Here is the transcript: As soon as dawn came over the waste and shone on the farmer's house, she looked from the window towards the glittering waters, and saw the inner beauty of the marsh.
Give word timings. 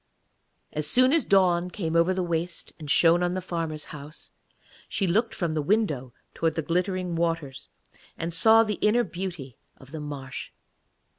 As 0.73 0.87
soon 0.87 1.13
as 1.13 1.25
dawn 1.25 1.69
came 1.69 1.95
over 1.95 2.11
the 2.11 2.23
waste 2.23 2.73
and 2.79 2.89
shone 2.89 3.21
on 3.21 3.35
the 3.35 3.39
farmer's 3.39 3.83
house, 3.93 4.31
she 4.89 5.05
looked 5.05 5.35
from 5.35 5.53
the 5.53 5.61
window 5.61 6.11
towards 6.33 6.55
the 6.55 6.63
glittering 6.63 7.15
waters, 7.15 7.69
and 8.17 8.33
saw 8.33 8.63
the 8.63 8.79
inner 8.81 9.03
beauty 9.03 9.55
of 9.77 9.91
the 9.91 9.99
marsh. 9.99 10.49